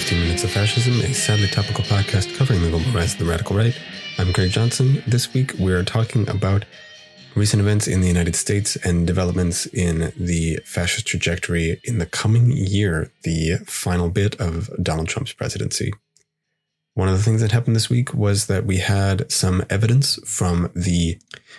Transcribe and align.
15 0.00 0.18
Minutes 0.22 0.44
of 0.44 0.50
Fascism, 0.50 0.98
a 1.02 1.12
sadly 1.12 1.46
topical 1.46 1.84
podcast 1.84 2.34
covering 2.34 2.62
the 2.62 2.70
global 2.70 2.90
rise 2.90 3.12
of 3.12 3.18
the 3.18 3.26
radical 3.26 3.54
right. 3.54 3.78
I'm 4.16 4.32
Craig 4.32 4.50
Johnson. 4.50 5.02
This 5.06 5.34
week 5.34 5.52
we're 5.58 5.84
talking 5.84 6.26
about 6.26 6.64
recent 7.34 7.60
events 7.60 7.86
in 7.86 8.00
the 8.00 8.08
United 8.08 8.34
States 8.34 8.76
and 8.76 9.06
developments 9.06 9.66
in 9.66 10.10
the 10.16 10.58
fascist 10.64 11.06
trajectory 11.06 11.82
in 11.84 11.98
the 11.98 12.06
coming 12.06 12.50
year, 12.50 13.12
the 13.24 13.58
final 13.66 14.08
bit 14.08 14.40
of 14.40 14.70
Donald 14.82 15.08
Trump's 15.08 15.34
presidency. 15.34 15.92
One 16.94 17.08
of 17.08 17.18
the 17.18 17.22
things 17.22 17.42
that 17.42 17.52
happened 17.52 17.76
this 17.76 17.90
week 17.90 18.14
was 18.14 18.46
that 18.46 18.64
we 18.64 18.78
had 18.78 19.30
some 19.30 19.62
evidence 19.68 20.18
from 20.24 20.70
the 20.74 21.18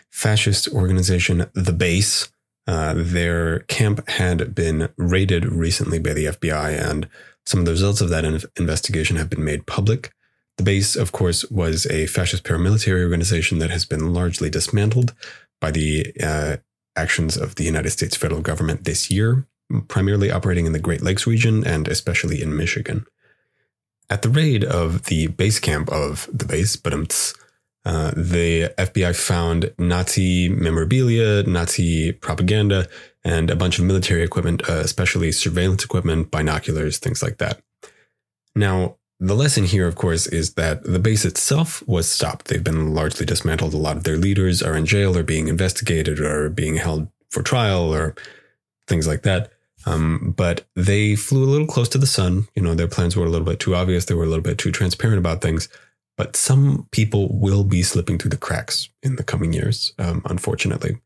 fascist 0.10 0.68
organization 0.70 1.46
The 1.54 1.74
Base. 1.74 2.32
Uh, 2.66 2.96
their 2.96 3.60
camp 3.60 4.08
had 4.10 4.56
been 4.56 4.90
raided 4.98 5.46
recently 5.46 6.00
by 6.00 6.14
the 6.14 6.26
FBI, 6.26 6.90
and 6.90 7.08
some 7.46 7.60
of 7.60 7.66
the 7.66 7.72
results 7.72 8.02
of 8.02 8.10
that 8.10 8.26
investigation 8.58 9.18
have 9.18 9.30
been 9.30 9.44
made 9.44 9.66
public. 9.66 10.14
The 10.58 10.64
base, 10.64 10.96
of 10.96 11.12
course, 11.12 11.50
was 11.50 11.86
a 11.88 12.06
fascist 12.08 12.44
paramilitary 12.44 13.04
organization 13.04 13.60
that 13.60 13.72
has 13.72 13.86
been 13.86 14.14
largely 14.14 14.50
dismantled 14.50 15.14
by 15.60 15.72
the 15.72 16.14
uh, 16.22 16.58
actions 16.96 17.38
of 17.38 17.56
the 17.56 17.64
United 17.64 17.92
States 17.92 18.16
federal 18.16 18.42
government 18.42 18.84
this 18.84 19.10
year, 19.10 19.48
primarily 19.88 20.30
operating 20.32 20.66
in 20.66 20.74
the 20.74 20.80
Great 20.80 21.02
Lakes 21.02 21.26
region 21.26 21.66
and 21.66 21.88
especially 21.88 22.42
in 22.42 22.56
Michigan. 22.56 23.06
At 24.10 24.24
the 24.24 24.30
raid 24.30 24.64
of 24.64 25.06
the 25.06 25.28
base 25.28 25.60
camp 25.60 25.90
of 25.90 26.30
the 26.34 26.46
base, 26.46 26.76
but 26.76 26.94
uh, 27.86 28.12
the 28.16 28.74
FBI 28.78 29.16
found 29.16 29.74
Nazi 29.78 30.50
memorabilia, 30.50 31.44
Nazi 31.44 32.12
propaganda, 32.12 32.88
and 33.24 33.50
a 33.50 33.56
bunch 33.56 33.80
of 33.80 33.86
military 33.86 34.24
equipment, 34.24 34.68
uh, 34.70 34.74
especially 34.74 35.32
surveillance 35.32 35.84
equipment, 35.84 36.32
binoculars, 36.32 36.98
things 36.98 37.22
like 37.22 37.38
that. 37.38 37.62
Now, 38.56 38.98
the 39.20 39.36
lesson 39.36 39.66
here, 39.66 39.88
of 39.88 39.96
course, 39.96 40.26
is 40.26 40.56
that 40.56 40.84
the 40.84 40.98
base 40.98 41.26
itself 41.26 41.88
was 41.88 42.10
stopped. 42.10 42.48
They've 42.48 42.64
been 42.64 42.96
largely 42.96 43.26
dismantled. 43.26 43.76
A 43.76 43.78
lot 43.78 43.98
of 43.98 44.04
their 44.04 44.18
leaders 44.18 44.64
are 44.64 44.76
in 44.76 44.88
jail 44.88 45.16
or 45.16 45.22
being 45.22 45.48
investigated 45.48 46.20
or 46.20 46.50
being 46.50 46.76
held 46.78 47.08
for 47.30 47.44
trial 47.44 47.94
or 47.94 48.16
things 48.88 49.08
like 49.08 49.22
that. 49.22 49.52
Um, 49.86 50.34
but 50.36 50.66
they 50.76 51.16
flew 51.16 51.44
a 51.44 51.46
little 51.46 51.68
close 51.68 51.90
to 51.90 52.00
the 52.00 52.08
sun. 52.08 52.48
You 52.56 52.64
know, 52.64 52.74
their 52.74 52.88
plans 52.88 53.16
were 53.16 53.26
a 53.26 53.30
little 53.30 53.46
bit 53.46 53.60
too 53.60 53.76
obvious. 53.76 54.06
They 54.06 54.16
were 54.16 54.24
a 54.24 54.28
little 54.28 54.44
bit 54.44 54.58
too 54.58 54.72
transparent 54.72 55.20
about 55.20 55.42
things. 55.42 55.70
But 56.18 56.36
some 56.36 56.88
people 56.92 57.30
will 57.32 57.64
be 57.64 57.84
slipping 57.84 58.18
through 58.18 58.30
the 58.32 58.38
cracks 58.38 58.90
in 59.02 59.16
the 59.16 59.24
coming 59.24 59.54
years, 59.54 59.94
um, 59.98 60.22
unfortunately, 60.26 60.98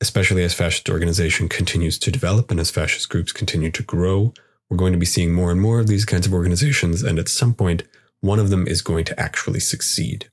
especially 0.00 0.44
as 0.44 0.54
fascist 0.54 0.88
organization 0.88 1.48
continues 1.48 1.98
to 1.98 2.10
develop 2.10 2.50
and 2.50 2.60
as 2.60 2.70
fascist 2.70 3.08
groups 3.08 3.32
continue 3.32 3.70
to 3.70 3.82
grow. 3.82 4.32
We're 4.70 4.76
going 4.76 4.92
to 4.92 4.98
be 4.98 5.06
seeing 5.06 5.32
more 5.32 5.50
and 5.50 5.60
more 5.60 5.80
of 5.80 5.88
these 5.88 6.04
kinds 6.04 6.26
of 6.26 6.34
organizations. 6.34 7.02
And 7.02 7.18
at 7.18 7.28
some 7.28 7.54
point, 7.54 7.82
one 8.20 8.38
of 8.38 8.50
them 8.50 8.66
is 8.66 8.82
going 8.82 9.04
to 9.06 9.20
actually 9.20 9.60
succeed. 9.60 10.30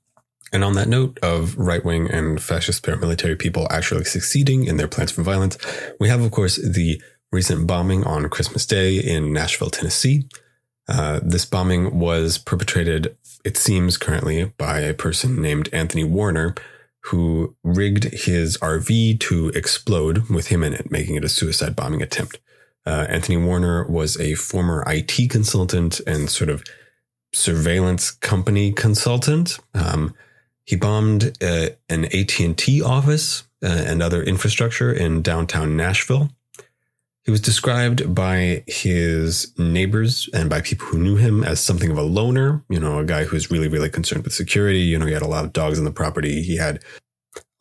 And 0.52 0.62
on 0.62 0.74
that 0.74 0.88
note 0.88 1.18
of 1.22 1.56
right 1.58 1.84
wing 1.84 2.08
and 2.10 2.40
fascist 2.40 2.84
paramilitary 2.84 3.38
people 3.38 3.66
actually 3.70 4.04
succeeding 4.04 4.64
in 4.64 4.76
their 4.76 4.88
plans 4.88 5.10
for 5.10 5.22
violence, 5.22 5.58
we 5.98 6.08
have, 6.08 6.22
of 6.22 6.30
course, 6.30 6.56
the 6.56 7.00
recent 7.32 7.66
bombing 7.66 8.04
on 8.04 8.28
Christmas 8.28 8.64
Day 8.64 8.96
in 8.96 9.32
Nashville, 9.32 9.70
Tennessee. 9.70 10.28
Uh, 10.88 11.18
this 11.22 11.44
bombing 11.44 11.98
was 11.98 12.38
perpetrated, 12.38 13.16
it 13.44 13.56
seems 13.56 13.96
currently, 13.96 14.52
by 14.56 14.80
a 14.80 14.94
person 14.94 15.42
named 15.42 15.68
Anthony 15.72 16.04
Warner, 16.04 16.54
who 17.06 17.54
rigged 17.62 18.04
his 18.04 18.58
RV 18.58 19.20
to 19.20 19.48
explode 19.50 20.28
with 20.28 20.48
him 20.48 20.64
in 20.64 20.74
it, 20.74 20.90
making 20.90 21.14
it 21.14 21.24
a 21.24 21.28
suicide 21.28 21.76
bombing 21.76 22.02
attempt. 22.02 22.40
Uh, 22.84 23.06
Anthony 23.08 23.36
Warner 23.36 23.86
was 23.88 24.18
a 24.18 24.34
former 24.34 24.84
IT 24.86 25.30
consultant 25.30 26.00
and 26.06 26.28
sort 26.28 26.50
of 26.50 26.64
surveillance 27.32 28.10
company 28.10 28.72
consultant. 28.72 29.58
Um, 29.74 30.14
he 30.64 30.74
bombed 30.74 31.36
uh, 31.42 31.68
an 31.88 32.06
AT&T 32.06 32.82
office 32.82 33.44
uh, 33.62 33.84
and 33.86 34.02
other 34.02 34.22
infrastructure 34.22 34.92
in 34.92 35.22
downtown 35.22 35.76
Nashville. 35.76 36.30
He 37.26 37.32
was 37.32 37.40
described 37.40 38.14
by 38.14 38.62
his 38.68 39.52
neighbors 39.58 40.30
and 40.32 40.48
by 40.48 40.60
people 40.60 40.86
who 40.86 40.98
knew 40.98 41.16
him 41.16 41.42
as 41.42 41.58
something 41.58 41.90
of 41.90 41.98
a 41.98 42.02
loner, 42.02 42.64
you 42.68 42.78
know, 42.78 43.00
a 43.00 43.04
guy 43.04 43.24
who's 43.24 43.50
really, 43.50 43.66
really 43.66 43.90
concerned 43.90 44.22
with 44.22 44.32
security. 44.32 44.78
You 44.78 44.96
know, 44.96 45.06
he 45.06 45.12
had 45.12 45.22
a 45.22 45.28
lot 45.28 45.44
of 45.44 45.52
dogs 45.52 45.76
on 45.76 45.84
the 45.84 45.90
property. 45.90 46.40
He 46.42 46.56
had 46.56 46.84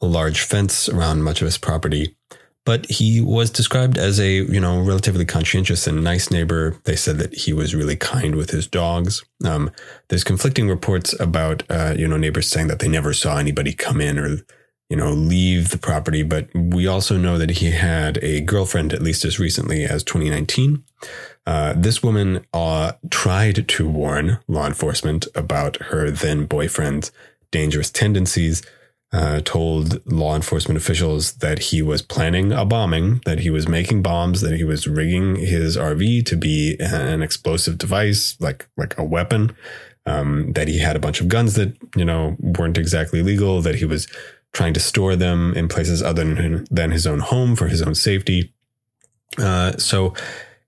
a 0.01 0.05
large 0.05 0.41
fence 0.41 0.87
around 0.87 1.23
much 1.23 1.41
of 1.41 1.45
his 1.45 1.57
property. 1.57 2.15
But 2.63 2.85
he 2.91 3.21
was 3.21 3.49
described 3.49 3.97
as 3.97 4.19
a, 4.19 4.29
you 4.29 4.59
know, 4.59 4.79
relatively 4.81 5.25
conscientious 5.25 5.87
and 5.87 6.03
nice 6.03 6.29
neighbor. 6.29 6.79
They 6.83 6.95
said 6.95 7.17
that 7.17 7.33
he 7.33 7.51
was 7.51 7.73
really 7.73 7.95
kind 7.95 8.35
with 8.35 8.51
his 8.51 8.67
dogs. 8.67 9.23
Um, 9.43 9.71
there's 10.09 10.23
conflicting 10.23 10.69
reports 10.69 11.19
about, 11.19 11.63
uh, 11.71 11.95
you 11.97 12.07
know, 12.07 12.17
neighbors 12.17 12.47
saying 12.47 12.67
that 12.67 12.79
they 12.79 12.87
never 12.87 13.13
saw 13.13 13.37
anybody 13.37 13.73
come 13.73 13.99
in 13.99 14.19
or 14.19 14.37
you 14.89 14.95
know, 14.95 15.11
leave 15.11 15.69
the 15.69 15.77
property. 15.77 16.23
But 16.23 16.49
we 16.53 16.87
also 16.87 17.17
know 17.17 17.37
that 17.37 17.51
he 17.51 17.71
had 17.71 18.17
a 18.23 18.41
girlfriend, 18.41 18.93
at 18.93 19.01
least 19.01 19.25
as 19.25 19.39
recently 19.39 19.83
as 19.83 20.03
2019. 20.03 20.83
Uh, 21.47 21.73
this 21.75 22.01
woman 22.01 22.45
uh, 22.53 22.93
tried 23.09 23.67
to 23.67 23.87
warn 23.87 24.39
law 24.47 24.65
enforcement 24.65 25.27
about 25.35 25.77
her 25.77 26.09
then 26.09 26.45
boyfriend's 26.45 27.11
dangerous 27.51 27.91
tendencies. 27.91 28.61
Uh, 29.13 29.39
told 29.45 30.05
law 30.11 30.35
enforcement 30.35 30.77
officials 30.77 31.35
that 31.35 31.59
he 31.59 31.81
was 31.81 32.01
planning 32.01 32.51
a 32.51 32.65
bombing, 32.65 33.21
that 33.23 33.39
he 33.39 33.49
was 33.49 33.65
making 33.65 34.01
bombs, 34.01 34.41
that 34.41 34.57
he 34.57 34.63
was 34.65 34.87
rigging 34.87 35.37
his 35.37 35.77
RV 35.77 36.25
to 36.25 36.35
be 36.35 36.75
an 36.81 37.21
explosive 37.21 37.77
device, 37.77 38.35
like 38.41 38.67
like 38.75 38.97
a 38.97 39.03
weapon. 39.03 39.55
Um, 40.07 40.51
that 40.53 40.67
he 40.67 40.79
had 40.79 40.95
a 40.95 40.99
bunch 40.99 41.21
of 41.21 41.29
guns 41.29 41.53
that 41.53 41.77
you 41.95 42.03
know 42.03 42.35
weren't 42.39 42.77
exactly 42.77 43.21
legal. 43.21 43.61
That 43.61 43.75
he 43.75 43.85
was 43.85 44.05
trying 44.55 44.73
to 44.73 44.79
store 44.79 45.15
them 45.17 45.53
in 45.53 45.67
places 45.67 46.01
other 46.01 46.65
than 46.71 46.89
his 46.91 47.05
own 47.05 47.19
home 47.19 47.55
for 47.55 47.67
his 47.67 47.81
own 47.81 47.93
safety. 47.93 48.53
Uh, 49.37 49.73
so, 49.77 50.13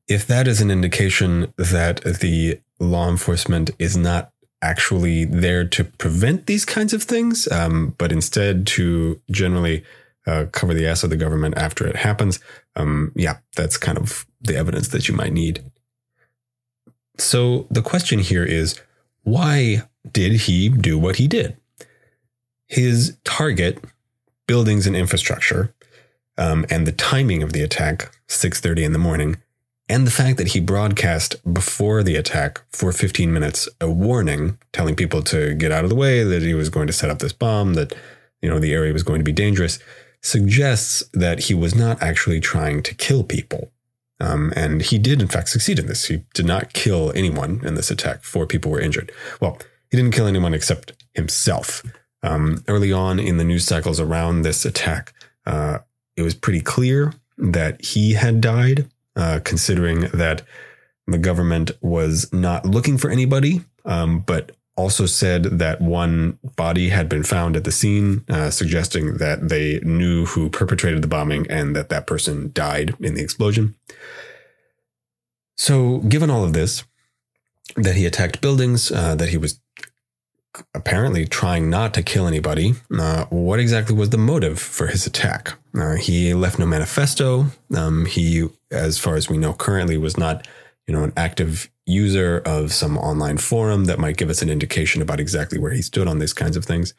if 0.10 0.28
that 0.28 0.48
is 0.48 0.62
an 0.62 0.70
indication 0.70 1.54
that 1.58 2.04
the 2.04 2.60
law 2.80 3.10
enforcement 3.10 3.72
is 3.80 3.96
not 3.98 4.32
actually 4.62 5.26
there 5.26 5.66
to 5.66 5.84
prevent 5.84 6.46
these 6.48 6.66
kinds 6.66 6.94
of 6.94 7.04
things, 7.04 7.50
um, 7.52 7.96
but 7.98 8.12
instead 8.12 8.68
to 8.68 9.22
generally 9.32 9.84
uh, 10.26 10.46
cover 10.52 10.74
the 10.74 10.86
ass 10.86 11.04
of 11.04 11.10
the 11.10 11.18
government 11.18 11.58
after 11.58 11.88
it 11.88 11.96
happens, 11.96 12.40
um, 12.76 13.12
yeah, 13.16 13.38
that's 13.56 13.78
kind 13.78 13.98
of 13.98 14.26
the 14.42 14.56
evidence 14.56 14.90
that 14.90 15.08
you 15.08 15.16
might 15.16 15.34
need. 15.34 15.64
So 17.18 17.68
the 17.72 17.82
question 17.82 18.20
here 18.20 18.44
is 18.44 18.80
why 19.24 19.84
did 20.12 20.34
he 20.42 20.70
do 20.70 20.98
what 20.98 21.18
he 21.18 21.28
did? 21.28 21.58
His 22.68 23.18
target, 23.24 23.84
buildings 24.48 24.86
and 24.88 24.96
infrastructure, 24.96 25.74
um, 26.38 26.66
and 26.70 26.86
the 26.86 26.92
timing 26.92 27.42
of 27.42 27.54
the 27.54 27.62
attack, 27.62 28.12
6:30 28.28 28.84
in 28.84 28.94
the 28.94 29.00
morning, 29.00 29.38
and 29.90 30.06
the 30.06 30.12
fact 30.12 30.38
that 30.38 30.50
he 30.50 30.60
broadcast 30.60 31.36
before 31.52 32.04
the 32.04 32.16
attack 32.16 32.62
for 32.72 32.92
15 32.92 33.32
minutes 33.32 33.70
a 33.80 33.90
warning 33.90 34.58
telling 34.74 34.96
people 34.96 35.24
to 35.24 35.54
get 35.56 35.72
out 35.72 35.84
of 35.84 35.90
the 35.90 35.96
way, 35.96 36.24
that 36.24 36.42
he 36.42 36.54
was 36.54 36.70
going 36.70 36.88
to 36.88 36.94
set 36.94 37.10
up 37.10 37.20
this 37.20 37.34
bomb, 37.34 37.74
that 37.74 37.94
you 38.42 38.50
know 38.50 38.60
the 38.60 38.74
area 38.74 38.94
was 38.94 39.04
going 39.04 39.20
to 39.20 39.26
be 39.26 39.32
dangerous, 39.32 39.80
suggests 40.22 41.04
that 41.14 41.42
he 41.42 41.54
was 41.54 41.74
not 41.74 42.02
actually 42.02 42.40
trying 42.40 42.84
to 42.84 42.94
kill 42.94 43.24
people. 43.24 43.72
Um, 44.20 44.52
and 44.56 44.82
he 44.82 44.98
did, 44.98 45.22
in 45.22 45.28
fact, 45.28 45.50
succeed 45.50 45.78
in 45.78 45.86
this. 45.86 46.08
He 46.08 46.24
did 46.34 46.46
not 46.46 46.74
kill 46.74 47.12
anyone 47.16 47.62
in 47.64 47.76
this 47.76 47.92
attack. 47.92 48.24
Four 48.24 48.48
people 48.48 48.72
were 48.72 48.82
injured. 48.82 49.12
Well, 49.40 49.60
he 49.92 49.98
didn't 49.98 50.14
kill 50.14 50.26
anyone 50.26 50.54
except 50.54 50.94
himself. 51.14 51.84
Um, 52.24 52.64
early 52.68 52.92
on 52.92 53.20
in 53.20 53.38
the 53.38 53.44
news 53.44 53.66
cycles 53.66 54.00
around 54.00 54.42
this 54.42 54.66
attack, 54.66 55.14
uh, 55.46 55.80
it 56.16 56.24
was 56.24 56.34
pretty 56.34 56.62
clear 56.62 57.14
that 57.38 57.84
he 57.84 58.14
had 58.14 58.42
died, 58.42 58.90
uh, 59.16 59.40
considering 59.44 60.02
that 60.14 60.42
the 61.06 61.18
government 61.18 61.72
was 61.82 62.32
not 62.34 62.66
looking 62.66 62.98
for 62.98 63.10
anybody, 63.10 63.62
um, 63.86 64.20
but 64.20 64.52
also 64.76 65.06
said 65.06 65.44
that 65.44 65.82
one 65.82 66.38
body 66.56 66.90
had 66.90 67.10
been 67.10 67.24
found 67.24 67.56
at 67.56 67.64
the 67.64 67.72
scene, 67.72 68.24
uh, 68.30 68.50
suggesting 68.52 69.18
that 69.18 69.50
they 69.50 69.80
knew 69.80 70.26
who 70.26 70.50
perpetrated 70.50 71.02
the 71.02 71.08
bombing 71.08 71.48
and 71.50 71.76
that 71.76 71.90
that 71.90 72.06
person 72.06 72.52
died 72.54 72.94
in 73.00 73.16
the 73.16 73.22
explosion. 73.22 73.76
So, 75.58 76.00
given 76.00 76.30
all 76.30 76.44
of 76.44 76.54
this, 76.54 76.84
that 77.76 77.96
he 77.96 78.06
attacked 78.06 78.40
buildings, 78.40 78.92
uh, 78.92 79.16
that 79.16 79.30
he 79.30 79.38
was 79.38 79.60
apparently 80.74 81.26
trying 81.26 81.70
not 81.70 81.94
to 81.94 82.04
kill 82.04 82.28
anybody. 82.28 82.74
Uh, 82.92 83.26
what 83.26 83.60
exactly 83.60 83.96
was 83.96 84.10
the 84.10 84.18
motive 84.18 84.60
for 84.60 84.88
his 84.88 85.06
attack? 85.06 85.54
Uh, 85.78 85.96
he 85.96 86.34
left 86.34 86.60
no 86.60 86.66
manifesto. 86.66 87.46
Um, 87.76 88.06
he, 88.06 88.48
as 88.72 88.98
far 88.98 89.16
as 89.16 89.30
we 89.30 89.38
know, 89.38 89.54
currently 89.54 89.98
was 89.98 90.18
not, 90.18 90.48
you 90.88 90.94
know, 90.94 91.04
an 91.04 91.14
active 91.16 91.70
user 91.86 92.42
of 92.46 92.74
some 92.74 92.98
online 92.98 93.38
forum 93.38 93.86
that 93.86 94.00
might 94.00 94.18
give 94.18 94.30
us 94.30 94.42
an 94.42 94.50
indication 94.50 95.02
about 95.02 95.20
exactly 95.20 95.58
where 95.60 95.72
he 95.72 95.82
stood 95.82 96.08
on 96.08 96.20
these 96.20 96.34
kinds 96.34 96.58
of 96.58 96.66
things. 96.66 96.94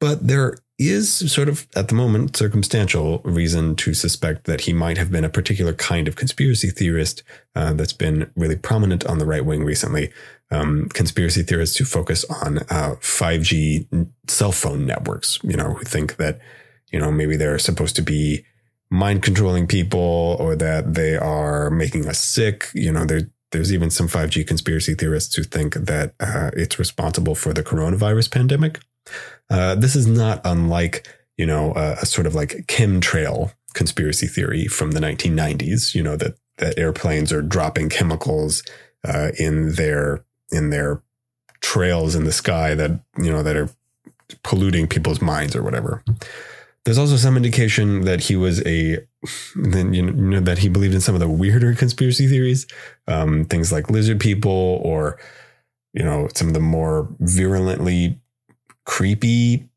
But 0.00 0.26
there 0.26 0.56
is 0.78 1.32
sort 1.32 1.48
of, 1.48 1.66
at 1.74 1.88
the 1.88 1.94
moment, 1.94 2.36
circumstantial 2.36 3.20
reason 3.24 3.76
to 3.76 3.94
suspect 3.94 4.44
that 4.44 4.62
he 4.62 4.72
might 4.72 4.98
have 4.98 5.10
been 5.10 5.24
a 5.24 5.30
particular 5.30 5.72
kind 5.72 6.06
of 6.06 6.16
conspiracy 6.16 6.68
theorist 6.68 7.22
uh, 7.54 7.72
that's 7.72 7.94
been 7.94 8.30
really 8.36 8.56
prominent 8.56 9.04
on 9.06 9.18
the 9.18 9.26
right 9.26 9.44
wing 9.44 9.64
recently. 9.64 10.12
Um, 10.50 10.88
conspiracy 10.90 11.42
theorists 11.42 11.76
who 11.76 11.84
focus 11.84 12.24
on 12.42 12.58
uh, 12.70 12.96
5G 13.00 14.08
cell 14.28 14.52
phone 14.52 14.86
networks, 14.86 15.40
you 15.42 15.56
know, 15.56 15.74
who 15.74 15.84
think 15.84 16.16
that, 16.16 16.40
you 16.92 17.00
know, 17.00 17.10
maybe 17.10 17.36
they're 17.36 17.58
supposed 17.58 17.96
to 17.96 18.02
be 18.02 18.44
mind 18.90 19.22
controlling 19.22 19.66
people 19.66 20.36
or 20.38 20.54
that 20.56 20.94
they 20.94 21.16
are 21.16 21.70
making 21.70 22.06
us 22.06 22.18
sick. 22.18 22.70
You 22.74 22.92
know, 22.92 23.04
there, 23.04 23.30
there's 23.56 23.72
even 23.72 23.90
some 23.90 24.06
5G 24.06 24.46
conspiracy 24.46 24.94
theorists 24.94 25.34
who 25.34 25.42
think 25.42 25.74
that 25.74 26.14
uh, 26.20 26.50
it's 26.52 26.78
responsible 26.78 27.34
for 27.34 27.54
the 27.54 27.62
coronavirus 27.62 28.30
pandemic. 28.30 28.80
Uh, 29.48 29.74
this 29.74 29.96
is 29.96 30.06
not 30.06 30.42
unlike, 30.44 31.08
you 31.38 31.46
know, 31.46 31.72
a, 31.74 31.92
a 32.02 32.06
sort 32.06 32.26
of 32.26 32.34
like 32.34 32.66
chemtrail 32.66 33.54
conspiracy 33.72 34.26
theory 34.26 34.66
from 34.66 34.90
the 34.90 35.00
1990s. 35.00 35.94
You 35.94 36.02
know 36.02 36.16
that 36.16 36.36
that 36.58 36.78
airplanes 36.78 37.32
are 37.32 37.40
dropping 37.40 37.88
chemicals 37.88 38.62
uh, 39.04 39.30
in 39.38 39.74
their 39.74 40.22
in 40.50 40.68
their 40.68 41.02
trails 41.60 42.14
in 42.14 42.24
the 42.24 42.32
sky 42.32 42.74
that 42.74 42.90
you 43.16 43.32
know 43.32 43.42
that 43.42 43.56
are 43.56 43.70
polluting 44.42 44.86
people's 44.86 45.22
minds 45.22 45.56
or 45.56 45.62
whatever. 45.62 46.04
There's 46.84 46.98
also 46.98 47.16
some 47.16 47.36
indication 47.36 48.02
that 48.02 48.20
he 48.20 48.36
was 48.36 48.64
a 48.66 48.98
then 49.56 49.92
you 49.92 50.02
know 50.10 50.40
that 50.40 50.58
he 50.58 50.68
believed 50.68 50.94
in 50.94 51.00
some 51.00 51.14
of 51.14 51.20
the 51.20 51.28
weirder 51.28 51.74
conspiracy 51.74 52.26
theories, 52.26 52.66
um, 53.06 53.44
things 53.44 53.72
like 53.72 53.90
lizard 53.90 54.20
people 54.20 54.80
or 54.82 55.18
you 55.92 56.04
know 56.04 56.28
some 56.34 56.48
of 56.48 56.54
the 56.54 56.60
more 56.60 57.08
virulently 57.20 58.20
creepy 58.84 59.68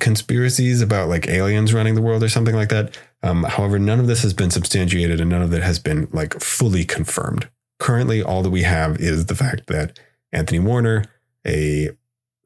conspiracies 0.00 0.80
about 0.80 1.08
like 1.08 1.28
aliens 1.28 1.72
running 1.72 1.94
the 1.94 2.02
world 2.02 2.22
or 2.22 2.28
something 2.28 2.54
like 2.54 2.68
that. 2.70 2.98
Um, 3.22 3.44
however, 3.44 3.78
none 3.78 4.00
of 4.00 4.06
this 4.06 4.22
has 4.22 4.34
been 4.34 4.50
substantiated 4.50 5.20
and 5.20 5.30
none 5.30 5.42
of 5.42 5.52
it 5.52 5.62
has 5.62 5.78
been 5.78 6.08
like 6.12 6.40
fully 6.40 6.84
confirmed. 6.84 7.48
Currently, 7.78 8.22
all 8.22 8.42
that 8.42 8.50
we 8.50 8.62
have 8.62 8.98
is 8.98 9.26
the 9.26 9.34
fact 9.34 9.66
that 9.68 9.98
Anthony 10.32 10.58
Warner, 10.58 11.04
a 11.46 11.90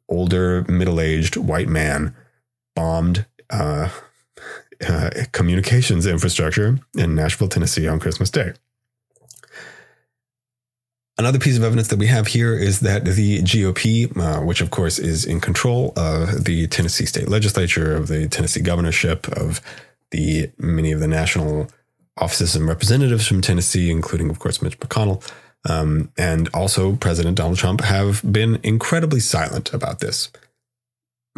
older 0.08 0.64
middle-aged 0.68 1.36
white 1.36 1.68
man, 1.68 2.14
bombed 2.74 3.26
uh, 3.50 3.88
uh, 4.86 5.10
communications 5.32 6.06
infrastructure 6.06 6.78
in 6.96 7.14
Nashville, 7.14 7.48
Tennessee 7.48 7.88
on 7.88 7.98
Christmas 8.00 8.30
Day. 8.30 8.52
Another 11.18 11.40
piece 11.40 11.56
of 11.56 11.64
evidence 11.64 11.88
that 11.88 11.98
we 11.98 12.06
have 12.06 12.28
here 12.28 12.54
is 12.54 12.78
that 12.80 13.04
the 13.04 13.40
GOP, 13.42 14.16
uh, 14.16 14.40
which 14.44 14.60
of 14.60 14.70
course 14.70 15.00
is 15.00 15.24
in 15.24 15.40
control 15.40 15.92
of 15.96 16.44
the 16.44 16.68
Tennessee 16.68 17.06
state 17.06 17.28
legislature, 17.28 17.96
of 17.96 18.06
the 18.06 18.28
Tennessee 18.28 18.60
governorship, 18.60 19.26
of 19.28 19.60
the 20.12 20.48
many 20.58 20.92
of 20.92 21.00
the 21.00 21.08
national 21.08 21.68
offices 22.16 22.54
and 22.54 22.68
representatives 22.68 23.26
from 23.26 23.40
Tennessee, 23.40 23.90
including 23.90 24.30
of 24.30 24.38
course 24.38 24.62
Mitch 24.62 24.78
McConnell, 24.78 25.28
um, 25.68 26.12
and 26.16 26.48
also 26.54 26.94
President 26.94 27.36
Donald 27.36 27.58
Trump, 27.58 27.80
have 27.80 28.22
been 28.30 28.60
incredibly 28.62 29.20
silent 29.20 29.74
about 29.74 29.98
this. 29.98 30.30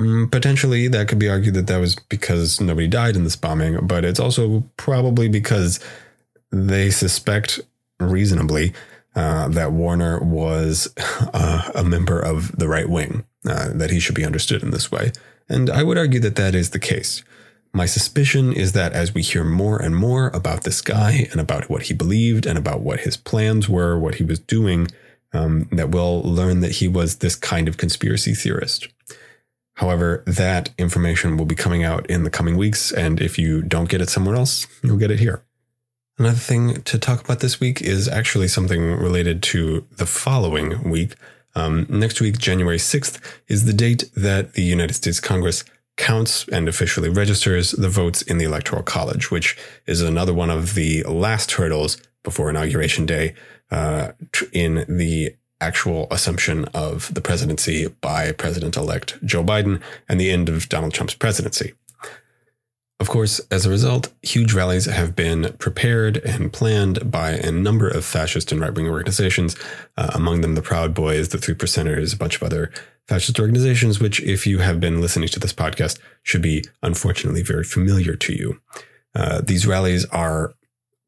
Mm, 0.01 0.31
potentially, 0.31 0.89
that 0.89 1.09
could 1.09 1.19
be 1.19 1.29
argued 1.29 1.55
that 1.55 1.67
that 1.67 1.79
was 1.79 1.95
because 1.95 2.59
nobody 2.59 2.89
died 2.89 3.17
in 3.17 3.25
this 3.25 3.37
bombing, 3.37 3.87
but 3.87 4.03
it's 4.03 4.19
also 4.19 4.65
probably 4.79 5.29
because 5.29 5.79
they 6.51 6.89
suspect 6.89 7.61
reasonably 7.99 8.73
uh, 9.15 9.49
that 9.49 9.73
Warner 9.73 10.19
was 10.21 10.89
uh, 10.99 11.71
a 11.75 11.85
member 11.85 12.19
of 12.19 12.57
the 12.57 12.67
right 12.67 12.89
wing, 12.89 13.27
uh, 13.47 13.69
that 13.75 13.91
he 13.91 14.01
should 14.01 14.15
be 14.15 14.25
understood 14.25 14.63
in 14.63 14.71
this 14.71 14.91
way. 14.91 15.13
And 15.51 15.69
I 15.69 15.83
would 15.83 15.99
argue 15.99 16.21
that 16.21 16.37
that 16.37 16.55
is 16.55 16.71
the 16.71 16.79
case. 16.79 17.23
My 17.75 17.85
suspicion 17.85 18.55
is 18.55 18.73
that 18.73 18.95
as 18.95 19.13
we 19.13 19.21
hear 19.21 19.45
more 19.45 19.81
and 19.81 19.95
more 19.95 20.29
about 20.29 20.65
this 20.65 20.81
guy 20.81 21.29
and 21.31 21.41
about 21.41 21.69
what 21.69 21.83
he 21.83 21.95
believed 21.95 22.47
and 22.47 22.57
about 22.57 22.81
what 22.81 23.01
his 23.01 23.19
plans 23.19 23.69
were, 23.69 23.99
what 23.99 24.15
he 24.15 24.25
was 24.25 24.39
doing, 24.39 24.89
um, 25.35 25.69
that 25.73 25.91
we'll 25.91 26.23
learn 26.23 26.61
that 26.61 26.77
he 26.77 26.89
was 26.89 27.17
this 27.17 27.37
kind 27.37 27.69
of 27.69 27.77
conspiracy 27.77 28.33
theorist. 28.33 28.89
However, 29.81 30.23
that 30.27 30.75
information 30.77 31.39
will 31.39 31.47
be 31.47 31.55
coming 31.55 31.85
out 31.85 32.05
in 32.11 32.23
the 32.23 32.31
coming 32.31 32.59
weeks, 32.59 32.93
and 32.93 33.19
if 33.19 33.39
you 33.39 33.63
don't 33.63 33.89
get 33.89 34.03
it 34.03 34.11
somewhere 34.11 34.37
else, 34.37 34.67
you'll 34.83 34.99
get 34.99 35.11
it 35.11 35.21
here. 35.21 35.43
Another 36.19 36.37
thing 36.37 36.83
to 36.83 36.99
talk 36.99 37.25
about 37.25 37.41
this 37.41 37.61
week 37.61 37.81
is 37.81 38.07
actually 38.07 38.49
something 38.49 38.93
related 38.97 39.43
to 39.45 39.87
the 39.97 40.05
following 40.05 40.91
week. 40.91 41.15
Um, 41.55 41.87
next 41.89 42.21
week, 42.21 42.37
January 42.37 42.77
6th, 42.77 43.21
is 43.49 43.65
the 43.65 43.73
date 43.73 44.05
that 44.15 44.53
the 44.53 44.63
United 44.63 44.93
States 44.93 45.19
Congress 45.19 45.65
counts 45.97 46.47
and 46.49 46.69
officially 46.69 47.09
registers 47.09 47.71
the 47.71 47.89
votes 47.89 48.21
in 48.21 48.37
the 48.37 48.45
Electoral 48.45 48.83
College, 48.83 49.31
which 49.31 49.57
is 49.87 50.03
another 50.03 50.35
one 50.35 50.51
of 50.51 50.75
the 50.75 51.05
last 51.05 51.53
hurdles 51.53 51.97
before 52.23 52.51
Inauguration 52.51 53.07
Day 53.07 53.35
uh, 53.71 54.13
in 54.53 54.85
the 54.91 55.37
actual 55.61 56.07
assumption 56.11 56.65
of 56.67 57.13
the 57.15 57.21
presidency 57.21 57.89
by 58.01 58.33
President 58.33 58.77
elect 58.77 59.23
Joe 59.25 59.45
Biden 59.45 59.81
and 60.09 60.21
the 60.21 60.31
end 60.31 60.49
of 60.49 60.69
Donald 60.69 60.95
Trump's 60.95 61.15
presidency. 61.15 61.75
Of 63.01 63.09
course, 63.09 63.41
as 63.51 63.65
a 63.65 63.71
result, 63.71 64.13
huge 64.21 64.53
rallies 64.53 64.85
have 64.85 65.17
been 65.17 65.55
prepared 65.59 66.19
and 66.19 66.53
planned 66.53 67.11
by 67.11 67.31
a 67.31 67.51
number 67.51 67.89
of 67.89 68.05
fascist 68.05 68.53
and 68.53 68.61
right 68.61 68.75
wing 68.75 68.89
organizations, 68.89 69.57
uh, 69.97 70.11
among 70.13 70.43
them 70.43 70.55
the 70.55 70.61
Proud 70.61 70.93
Boys, 70.93 71.31
the 71.31 71.39
Three 71.39 71.55
Percenters, 71.55 72.13
a 72.13 72.19
bunch 72.19 72.37
of 72.37 72.43
other 72.43 72.71
fascist 73.09 73.41
organizations, 73.41 74.01
which, 74.01 74.21
if 74.21 74.47
you 74.47 74.59
have 74.59 74.81
been 74.81 75.01
listening 75.01 75.29
to 75.31 75.41
this 75.41 75.55
podcast, 75.55 75.99
should 76.23 76.43
be 76.43 76.63
unfortunately 76.83 77.43
very 77.43 77.65
familiar 77.65 78.17
to 78.17 78.35
you. 78.35 78.61
Uh, 79.15 79.41
these 79.41 79.67
rallies 79.67 80.05
are 80.07 80.53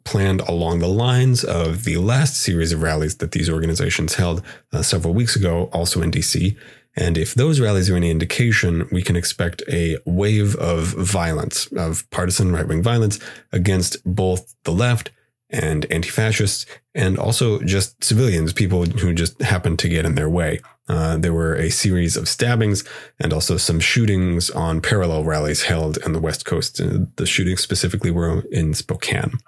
planned 0.05 0.41
along 0.43 0.79
the 0.79 0.89
lines 0.89 1.45
of 1.45 1.85
the 1.85 1.97
last 1.97 2.37
series 2.37 2.73
of 2.73 2.83
rallies 2.83 3.17
that 3.17 3.33
these 3.33 3.49
organizations 3.49 4.15
held 4.15 4.43
uh, 4.73 4.83
several 4.83 5.15
weeks 5.15 5.37
ago, 5.37 5.69
also 5.73 6.03
in 6.03 6.11
DC, 6.11 6.57
and 6.97 7.17
if 7.17 7.35
those 7.35 7.61
rallies 7.61 7.89
are 7.89 7.97
any 7.97 8.11
indication, 8.11 8.87
we 8.93 9.03
can 9.03 9.17
expect 9.17 9.63
a 9.69 9.97
wave 10.05 10.55
of 10.57 10.89
violence, 10.89 11.67
of 11.73 12.09
partisan 12.11 12.53
right 12.53 12.69
wing 12.69 12.83
violence 12.83 13.19
against 13.51 13.97
both 14.05 14.55
the 14.65 14.73
left 14.73 15.11
and 15.49 15.87
anti 15.91 16.09
fascists, 16.09 16.67
and 16.95 17.19
also 17.19 17.61
just 17.61 18.03
civilians, 18.03 18.53
people 18.53 18.85
who 18.85 19.15
just 19.15 19.41
happen 19.43 19.77
to 19.79 19.89
get 19.89 20.05
in 20.05 20.15
their 20.15 20.29
way. 20.29 20.61
Uh, 20.89 21.17
there 21.17 21.33
were 21.33 21.55
a 21.55 21.71
series 21.71 22.17
of 22.17 22.29
stabbings 22.29 22.85
and 23.21 23.33
also 23.33 23.57
some 23.57 23.79
shootings 23.81 24.51
on 24.51 24.81
parallel 24.81 25.25
rallies 25.25 25.63
held 25.63 25.97
in 25.99 26.13
the 26.13 26.21
West 26.21 26.45
Coast. 26.45 26.81
Uh, 26.81 27.07
the 27.17 27.27
shootings 27.27 27.61
specifically 27.63 28.11
were 28.11 28.41
in 28.51 28.75
Spokane. 28.75 29.39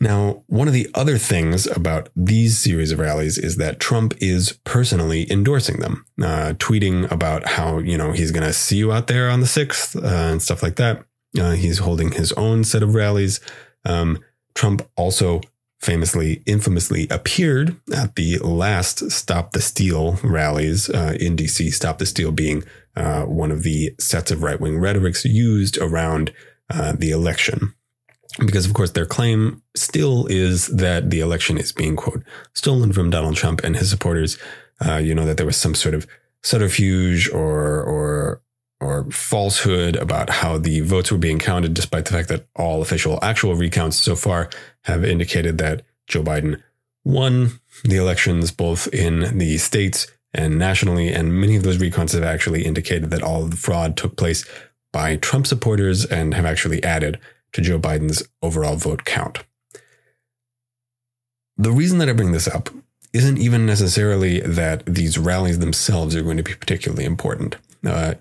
Now, 0.00 0.42
one 0.46 0.68
of 0.68 0.74
the 0.74 0.88
other 0.94 1.18
things 1.18 1.66
about 1.66 2.08
these 2.14 2.58
series 2.58 2.92
of 2.92 2.98
rallies 2.98 3.38
is 3.38 3.56
that 3.56 3.80
Trump 3.80 4.14
is 4.20 4.58
personally 4.64 5.30
endorsing 5.30 5.80
them, 5.80 6.04
uh, 6.22 6.54
tweeting 6.58 7.10
about 7.10 7.46
how, 7.46 7.78
you 7.78 7.96
know, 7.98 8.12
he's 8.12 8.30
going 8.30 8.46
to 8.46 8.52
see 8.52 8.76
you 8.76 8.92
out 8.92 9.06
there 9.06 9.30
on 9.30 9.40
the 9.40 9.46
6th 9.46 9.96
uh, 10.02 10.32
and 10.32 10.42
stuff 10.42 10.62
like 10.62 10.76
that. 10.76 11.04
Uh, 11.38 11.52
he's 11.52 11.78
holding 11.78 12.12
his 12.12 12.32
own 12.32 12.64
set 12.64 12.82
of 12.82 12.94
rallies. 12.94 13.40
Um, 13.84 14.18
Trump 14.54 14.88
also 14.96 15.40
famously, 15.80 16.42
infamously 16.46 17.06
appeared 17.10 17.76
at 17.94 18.14
the 18.16 18.38
last 18.38 19.10
Stop 19.10 19.52
the 19.52 19.60
Steal 19.60 20.18
rallies 20.22 20.88
uh, 20.88 21.16
in 21.20 21.36
DC, 21.36 21.72
Stop 21.72 21.98
the 21.98 22.06
Steal 22.06 22.32
being 22.32 22.64
uh, 22.96 23.24
one 23.24 23.50
of 23.50 23.62
the 23.62 23.94
sets 23.98 24.30
of 24.30 24.42
right 24.42 24.60
wing 24.60 24.78
rhetorics 24.78 25.24
used 25.24 25.76
around 25.78 26.32
uh, 26.70 26.92
the 26.92 27.10
election 27.10 27.74
because 28.38 28.66
of 28.66 28.74
course 28.74 28.90
their 28.92 29.06
claim 29.06 29.62
still 29.76 30.26
is 30.26 30.66
that 30.68 31.10
the 31.10 31.20
election 31.20 31.56
is 31.58 31.72
being 31.72 31.96
quote 31.96 32.22
stolen 32.52 32.92
from 32.92 33.10
Donald 33.10 33.36
Trump 33.36 33.62
and 33.62 33.76
his 33.76 33.90
supporters. 33.90 34.38
Uh, 34.84 34.96
you 34.96 35.14
know 35.14 35.24
that 35.24 35.36
there 35.36 35.46
was 35.46 35.56
some 35.56 35.74
sort 35.74 35.94
of 35.94 36.06
subterfuge 36.42 37.30
or 37.30 37.82
or 37.82 38.42
or 38.80 39.10
falsehood 39.10 39.96
about 39.96 40.28
how 40.28 40.58
the 40.58 40.80
votes 40.80 41.10
were 41.10 41.18
being 41.18 41.38
counted, 41.38 41.72
despite 41.74 42.04
the 42.04 42.12
fact 42.12 42.28
that 42.28 42.46
all 42.56 42.82
official 42.82 43.18
actual 43.22 43.54
recounts 43.54 43.96
so 43.96 44.14
far 44.14 44.50
have 44.82 45.04
indicated 45.04 45.58
that 45.58 45.82
Joe 46.06 46.22
Biden 46.22 46.60
won 47.04 47.60
the 47.84 47.96
elections 47.96 48.50
both 48.50 48.86
in 48.92 49.38
the 49.38 49.58
states 49.58 50.06
and 50.34 50.58
nationally, 50.58 51.08
and 51.08 51.32
many 51.32 51.56
of 51.56 51.62
those 51.62 51.78
recounts 51.78 52.12
have 52.12 52.24
actually 52.24 52.64
indicated 52.64 53.10
that 53.10 53.22
all 53.22 53.44
of 53.44 53.52
the 53.52 53.56
fraud 53.56 53.96
took 53.96 54.16
place 54.16 54.44
by 54.92 55.16
Trump 55.16 55.46
supporters 55.46 56.04
and 56.04 56.34
have 56.34 56.44
actually 56.44 56.82
added 56.82 57.18
to 57.54 57.62
Joe 57.62 57.78
Biden's 57.78 58.22
overall 58.42 58.76
vote 58.76 59.04
count. 59.04 59.38
The 61.56 61.72
reason 61.72 61.98
that 61.98 62.08
I 62.08 62.12
bring 62.12 62.32
this 62.32 62.48
up 62.48 62.68
isn't 63.12 63.38
even 63.38 63.64
necessarily 63.64 64.40
that 64.40 64.84
these 64.86 65.16
rallies 65.16 65.60
themselves 65.60 66.16
are 66.16 66.22
going 66.22 66.36
to 66.36 66.42
be 66.42 66.54
particularly 66.54 67.04
important. 67.04 67.56
Uh, 67.86 68.14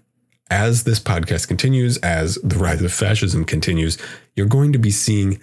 as 0.51 0.83
this 0.83 0.99
podcast 0.99 1.47
continues, 1.47 1.97
as 1.97 2.35
the 2.43 2.57
rise 2.57 2.81
of 2.81 2.93
fascism 2.93 3.43
continues, 3.43 3.97
you're 4.35 4.45
going 4.45 4.71
to 4.71 4.79
be 4.79 4.91
seeing 4.91 5.41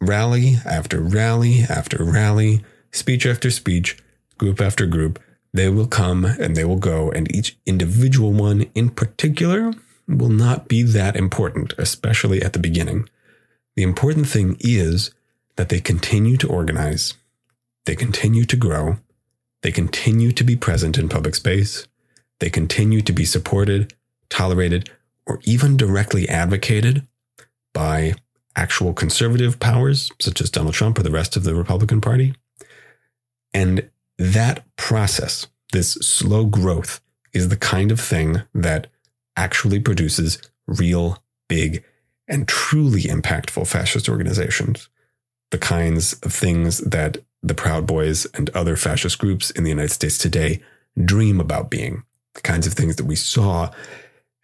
rally 0.00 0.56
after 0.64 1.00
rally 1.00 1.60
after 1.68 2.02
rally, 2.02 2.64
speech 2.90 3.26
after 3.26 3.50
speech, 3.50 3.96
group 4.38 4.60
after 4.60 4.86
group. 4.86 5.20
They 5.52 5.68
will 5.68 5.86
come 5.86 6.24
and 6.24 6.56
they 6.56 6.64
will 6.64 6.76
go, 6.76 7.12
and 7.12 7.32
each 7.34 7.58
individual 7.64 8.32
one 8.32 8.66
in 8.74 8.90
particular 8.90 9.72
will 10.08 10.30
not 10.30 10.66
be 10.66 10.82
that 10.82 11.14
important, 11.14 11.74
especially 11.78 12.42
at 12.42 12.52
the 12.52 12.58
beginning. 12.58 13.08
The 13.76 13.82
important 13.82 14.28
thing 14.28 14.56
is 14.60 15.12
that 15.56 15.68
they 15.68 15.80
continue 15.80 16.36
to 16.38 16.48
organize, 16.48 17.14
they 17.86 17.94
continue 17.94 18.44
to 18.44 18.56
grow, 18.56 18.98
they 19.62 19.72
continue 19.72 20.32
to 20.32 20.44
be 20.44 20.56
present 20.56 20.98
in 20.98 21.08
public 21.08 21.34
space, 21.34 21.86
they 22.40 22.50
continue 22.50 23.00
to 23.02 23.12
be 23.12 23.24
supported, 23.24 23.94
tolerated, 24.28 24.90
or 25.26 25.40
even 25.44 25.76
directly 25.76 26.28
advocated 26.28 27.06
by 27.72 28.14
actual 28.56 28.92
conservative 28.92 29.60
powers, 29.60 30.10
such 30.20 30.40
as 30.40 30.50
Donald 30.50 30.74
Trump 30.74 30.98
or 30.98 31.02
the 31.02 31.10
rest 31.10 31.36
of 31.36 31.44
the 31.44 31.54
Republican 31.54 32.00
Party. 32.00 32.34
And 33.52 33.90
that 34.18 34.64
process, 34.76 35.46
this 35.72 35.92
slow 35.92 36.46
growth, 36.46 37.00
is 37.32 37.48
the 37.48 37.56
kind 37.56 37.92
of 37.92 38.00
thing 38.00 38.42
that 38.54 38.88
actually 39.36 39.78
produces 39.78 40.40
real, 40.66 41.22
big, 41.48 41.84
and 42.30 42.48
truly 42.48 43.02
impactful 43.02 43.66
fascist 43.66 44.08
organizations. 44.08 44.88
The 45.50 45.58
kinds 45.58 46.14
of 46.22 46.32
things 46.32 46.78
that 46.78 47.18
the 47.42 47.54
Proud 47.54 47.86
Boys 47.86 48.26
and 48.34 48.48
other 48.50 48.76
fascist 48.76 49.18
groups 49.18 49.50
in 49.50 49.64
the 49.64 49.70
United 49.70 49.90
States 49.90 50.16
today 50.16 50.62
dream 51.04 51.40
about 51.40 51.70
being. 51.70 52.04
The 52.34 52.42
kinds 52.42 52.66
of 52.66 52.74
things 52.74 52.96
that 52.96 53.06
we 53.06 53.16
saw 53.16 53.70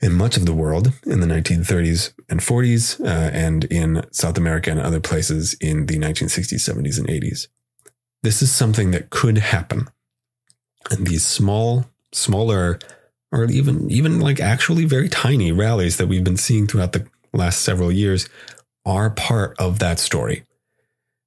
in 0.01 0.13
much 0.13 0.37
of 0.37 0.45
the 0.45 0.53
world 0.53 0.93
in 1.07 1.21
the 1.21 1.27
1930s 1.27 2.13
and 2.29 2.41
40s, 2.41 3.01
uh, 3.01 3.31
and 3.33 3.65
in 3.65 4.03
South 4.11 4.37
America 4.37 4.71
and 4.71 4.81
other 4.81 5.01
places 5.01 5.55
in 5.55 5.87
the 5.87 5.99
1960s, 5.99 6.69
70s, 6.69 6.99
and 6.99 7.09
80s. 7.09 7.49
This 8.23 8.43
is 8.43 8.53
something 8.53 8.91
that 8.91 9.11
could 9.11 9.39
happen. 9.39 9.89
And 10.91 11.07
these 11.07 11.25
small, 11.25 11.87
smaller, 12.13 12.79
or 13.33 13.45
even 13.45 13.91
even 13.91 14.21
like 14.21 14.41
actually 14.41 14.85
very 14.85 15.09
tiny 15.09 15.53
rallies 15.53 15.97
that 15.97 16.07
we've 16.07 16.25
been 16.25 16.37
seeing 16.37 16.67
throughout 16.67 16.93
the 16.93 17.07
last 17.37 17.63
several 17.63 17.93
years 17.93 18.29
are 18.85 19.11
part 19.11 19.57
of 19.59 19.79
that 19.79 19.99
story. 19.99 20.45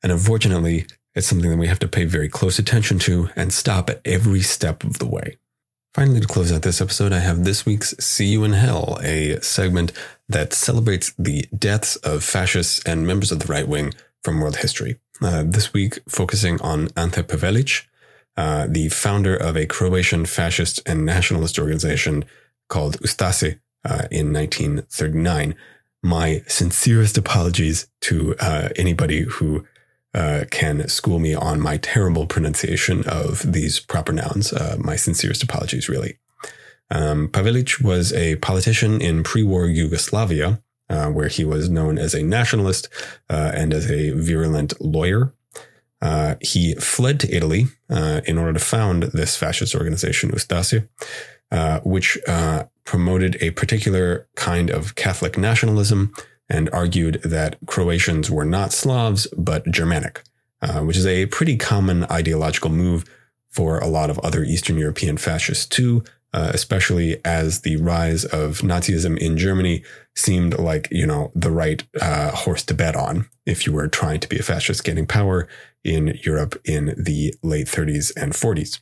And 0.01 0.11
unfortunately, 0.11 0.85
it's 1.15 1.27
something 1.27 1.49
that 1.49 1.57
we 1.57 1.67
have 1.67 1.79
to 1.79 1.87
pay 1.87 2.05
very 2.05 2.29
close 2.29 2.59
attention 2.59 2.99
to 2.99 3.29
and 3.35 3.51
stop 3.51 3.89
at 3.89 4.01
every 4.05 4.41
step 4.41 4.83
of 4.83 4.99
the 4.99 5.07
way. 5.07 5.37
Finally, 5.93 6.21
to 6.21 6.27
close 6.27 6.51
out 6.51 6.61
this 6.61 6.81
episode, 6.81 7.11
I 7.11 7.19
have 7.19 7.43
this 7.43 7.65
week's 7.65 7.95
See 7.99 8.27
You 8.27 8.43
in 8.43 8.53
Hell, 8.53 8.99
a 9.01 9.39
segment 9.41 9.91
that 10.29 10.53
celebrates 10.53 11.13
the 11.17 11.45
deaths 11.57 11.95
of 11.97 12.23
fascists 12.23 12.81
and 12.85 13.07
members 13.07 13.31
of 13.31 13.39
the 13.39 13.51
right 13.51 13.67
wing 13.67 13.93
from 14.23 14.39
world 14.39 14.57
history. 14.57 14.99
Uh, 15.21 15.43
this 15.45 15.73
week, 15.73 15.99
focusing 16.07 16.61
on 16.61 16.89
Ante 16.95 17.23
Pavelic, 17.23 17.87
uh, 18.37 18.67
the 18.69 18.87
founder 18.89 19.35
of 19.35 19.57
a 19.57 19.65
Croatian 19.65 20.25
fascist 20.25 20.79
and 20.85 21.05
nationalist 21.05 21.59
organization 21.59 22.23
called 22.69 22.97
Ustaše 22.99 23.59
uh, 23.83 24.07
in 24.11 24.31
1939. 24.31 25.55
My 26.01 26.43
sincerest 26.47 27.17
apologies 27.17 27.87
to 28.01 28.35
uh, 28.39 28.69
anybody 28.77 29.21
who 29.21 29.65
uh, 30.13 30.45
can 30.49 30.87
school 30.87 31.19
me 31.19 31.35
on 31.35 31.59
my 31.59 31.77
terrible 31.77 32.25
pronunciation 32.25 33.03
of 33.07 33.51
these 33.51 33.79
proper 33.79 34.13
nouns. 34.13 34.53
Uh, 34.53 34.77
my 34.79 34.95
sincerest 34.95 35.43
apologies, 35.43 35.89
really. 35.89 36.17
Um, 36.89 37.27
Pavelic 37.27 37.83
was 37.83 38.13
a 38.13 38.37
politician 38.37 39.01
in 39.01 39.23
pre 39.23 39.43
war 39.43 39.67
Yugoslavia, 39.67 40.61
uh, 40.89 41.07
where 41.07 41.27
he 41.27 41.43
was 41.43 41.69
known 41.69 41.99
as 41.99 42.15
a 42.15 42.23
nationalist 42.23 42.89
uh, 43.29 43.51
and 43.53 43.73
as 43.73 43.91
a 43.91 44.11
virulent 44.11 44.73
lawyer. 44.81 45.33
Uh, 46.01 46.35
he 46.41 46.75
fled 46.75 47.19
to 47.19 47.35
Italy 47.35 47.67
in 47.89 48.37
order 48.37 48.53
to 48.53 48.59
found 48.59 49.03
this 49.03 49.35
fascist 49.35 49.75
organization, 49.75 50.31
Ustaše, 50.31 50.87
which 51.83 52.17
promoted 52.89 53.37
a 53.39 53.51
particular 53.51 54.27
kind 54.35 54.71
of 54.71 54.95
Catholic 54.95 55.37
nationalism 55.37 56.11
and 56.49 56.71
argued 56.73 57.21
that 57.23 57.55
Croatians 57.67 58.31
were 58.31 58.43
not 58.43 58.73
Slavs, 58.73 59.27
but 59.37 59.63
Germanic, 59.69 60.23
uh, 60.63 60.79
which 60.79 60.97
is 60.97 61.05
a 61.05 61.27
pretty 61.27 61.55
common 61.55 62.05
ideological 62.05 62.71
move 62.71 63.05
for 63.51 63.77
a 63.77 63.85
lot 63.85 64.09
of 64.09 64.17
other 64.19 64.43
Eastern 64.43 64.75
European 64.75 65.17
fascists 65.17 65.67
too, 65.67 66.03
uh, 66.33 66.49
especially 66.51 67.23
as 67.23 67.61
the 67.61 67.77
rise 67.77 68.25
of 68.25 68.61
Nazism 68.61 69.19
in 69.19 69.37
Germany 69.37 69.83
seemed 70.15 70.57
like, 70.57 70.87
you 70.89 71.05
know, 71.05 71.31
the 71.35 71.51
right 71.51 71.83
uh, 72.01 72.31
horse 72.31 72.63
to 72.63 72.73
bet 72.73 72.95
on 72.95 73.27
if 73.45 73.67
you 73.67 73.71
were 73.71 73.87
trying 73.87 74.19
to 74.19 74.27
be 74.27 74.39
a 74.39 74.43
fascist 74.43 74.83
gaining 74.83 75.05
power 75.05 75.47
in 75.83 76.17
Europe 76.23 76.59
in 76.65 76.95
the 76.97 77.35
late 77.43 77.67
30s 77.67 78.11
and 78.17 78.33
40s. 78.33 78.79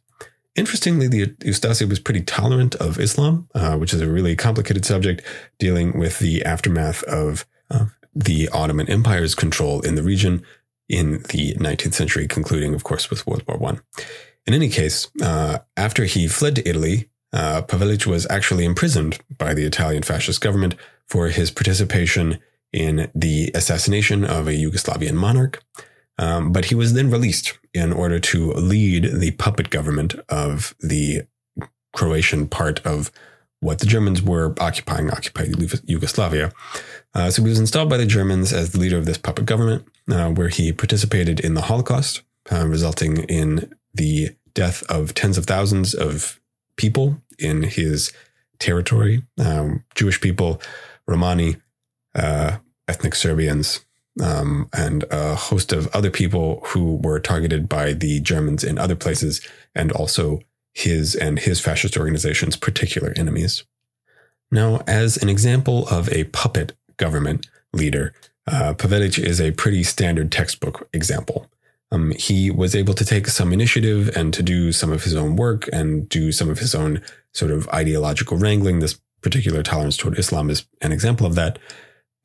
Interestingly, 0.57 1.07
the 1.07 1.27
Ustaše 1.27 1.87
was 1.87 1.99
pretty 1.99 2.21
tolerant 2.21 2.75
of 2.75 2.99
Islam, 2.99 3.47
uh, 3.55 3.77
which 3.77 3.93
is 3.93 4.01
a 4.01 4.09
really 4.09 4.35
complicated 4.35 4.83
subject 4.83 5.21
dealing 5.59 5.97
with 5.97 6.19
the 6.19 6.43
aftermath 6.43 7.03
of 7.03 7.45
the 8.17 8.49
Ottoman 8.49 8.89
Empire's 8.89 9.35
control 9.35 9.81
in 9.81 9.95
the 9.95 10.03
region 10.03 10.43
in 10.89 11.23
the 11.29 11.53
19th 11.55 11.93
century, 11.93 12.27
concluding, 12.27 12.73
of 12.73 12.83
course, 12.83 13.09
with 13.09 13.27
World 13.27 13.43
War 13.47 13.57
One. 13.57 13.81
In 14.45 14.53
any 14.53 14.69
case, 14.69 15.09
uh, 15.21 15.59
after 15.75 16.05
he 16.05 16.27
fled 16.27 16.55
to 16.55 16.67
Italy, 16.67 17.09
uh, 17.33 17.61
Pavelic 17.61 18.07
was 18.07 18.25
actually 18.29 18.65
imprisoned 18.65 19.19
by 19.37 19.53
the 19.53 19.65
Italian 19.65 20.03
fascist 20.03 20.41
government 20.41 20.75
for 21.07 21.27
his 21.27 21.51
participation 21.51 22.39
in 22.73 23.11
the 23.13 23.51
assassination 23.53 24.23
of 24.23 24.47
a 24.47 24.53
Yugoslavian 24.53 25.13
monarch. 25.13 25.63
Um, 26.19 26.51
but 26.51 26.65
he 26.65 26.75
was 26.75 26.93
then 26.93 27.11
released 27.11 27.57
in 27.73 27.93
order 27.93 28.19
to 28.19 28.51
lead 28.53 29.19
the 29.19 29.31
puppet 29.31 29.69
government 29.69 30.15
of 30.29 30.75
the 30.79 31.23
Croatian 31.93 32.47
part 32.47 32.79
of 32.85 33.11
what 33.59 33.79
the 33.79 33.85
Germans 33.85 34.21
were 34.21 34.53
occupying, 34.59 35.09
occupied 35.09 35.55
Yugoslavia. 35.85 36.51
Uh, 37.13 37.31
so 37.31 37.41
he 37.41 37.49
was 37.49 37.59
installed 37.59 37.89
by 37.89 37.97
the 37.97 38.05
Germans 38.05 38.53
as 38.53 38.71
the 38.71 38.79
leader 38.79 38.97
of 38.97 39.05
this 39.05 39.17
puppet 39.17 39.45
government, 39.45 39.87
uh, 40.11 40.29
where 40.29 40.49
he 40.49 40.71
participated 40.71 41.39
in 41.39 41.55
the 41.55 41.61
Holocaust, 41.61 42.21
uh, 42.51 42.67
resulting 42.67 43.17
in 43.23 43.73
the 43.93 44.29
death 44.53 44.83
of 44.89 45.13
tens 45.13 45.37
of 45.37 45.45
thousands 45.45 45.93
of 45.93 46.39
people 46.77 47.21
in 47.39 47.63
his 47.63 48.11
territory 48.59 49.23
um, 49.39 49.83
Jewish 49.95 50.21
people, 50.21 50.61
Romani, 51.07 51.57
uh, 52.15 52.57
ethnic 52.87 53.15
Serbians, 53.15 53.85
um, 54.21 54.69
and 54.73 55.03
a 55.11 55.35
host 55.35 55.73
of 55.73 55.87
other 55.95 56.09
people 56.09 56.61
who 56.67 56.95
were 56.97 57.19
targeted 57.19 57.69
by 57.69 57.93
the 57.93 58.19
Germans 58.21 58.63
in 58.63 58.77
other 58.77 58.95
places, 58.95 59.41
and 59.75 59.91
also 59.91 60.39
his 60.73 61.15
and 61.15 61.39
his 61.39 61.59
fascist 61.59 61.97
organization's 61.97 62.55
particular 62.55 63.13
enemies. 63.15 63.63
Now, 64.51 64.81
as 64.87 65.17
an 65.17 65.29
example 65.29 65.87
of 65.89 66.09
a 66.09 66.25
puppet 66.25 66.73
government 66.97 67.47
leader, 67.73 68.13
uh, 68.47 68.73
is 68.79 69.41
a 69.41 69.51
pretty 69.51 69.83
standard 69.83 70.31
textbook 70.31 70.87
example. 70.93 71.49
Um, 71.91 72.11
he 72.11 72.51
was 72.51 72.75
able 72.75 72.93
to 72.93 73.05
take 73.05 73.27
some 73.27 73.53
initiative 73.53 74.09
and 74.15 74.33
to 74.33 74.43
do 74.43 74.71
some 74.71 74.91
of 74.91 75.03
his 75.03 75.15
own 75.15 75.35
work 75.35 75.69
and 75.71 76.07
do 76.09 76.31
some 76.31 76.49
of 76.49 76.59
his 76.59 76.75
own 76.75 77.01
sort 77.33 77.51
of 77.51 77.67
ideological 77.69 78.37
wrangling. 78.37 78.79
This 78.79 78.99
particular 79.21 79.63
tolerance 79.63 79.97
toward 79.97 80.17
Islam 80.17 80.49
is 80.49 80.65
an 80.81 80.91
example 80.91 81.25
of 81.25 81.35
that. 81.35 81.59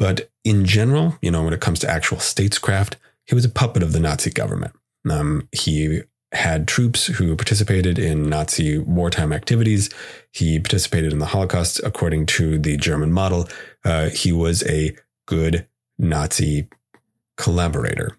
But 0.02 0.30
in 0.42 0.64
general, 0.64 1.16
you 1.22 1.30
know, 1.30 1.44
when 1.44 1.52
it 1.52 1.60
comes 1.60 1.78
to 1.78 1.88
actual 1.88 2.16
statescraft, 2.16 2.96
he 3.24 3.36
was 3.36 3.44
a 3.44 3.48
puppet 3.48 3.84
of 3.84 3.92
the 3.92 4.00
Nazi 4.00 4.30
government. 4.30 4.74
Um, 5.08 5.48
he 5.52 6.00
had 6.32 6.66
troops 6.66 7.06
who 7.06 7.36
participated 7.36 8.00
in 8.00 8.28
Nazi 8.28 8.78
wartime 8.78 9.32
activities. 9.32 9.90
He 10.32 10.58
participated 10.58 11.12
in 11.12 11.20
the 11.20 11.26
Holocaust 11.26 11.80
according 11.84 12.26
to 12.26 12.58
the 12.58 12.76
German 12.76 13.12
model. 13.12 13.48
Uh, 13.84 14.08
he 14.08 14.32
was 14.32 14.64
a 14.64 14.96
good 15.26 15.68
Nazi 16.00 16.68
collaborator. 17.36 18.18